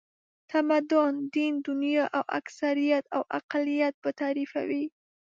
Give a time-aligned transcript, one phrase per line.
[0.51, 4.85] تمدن، دین، دنیا او اکثریت او اقلیت به تعریفوي.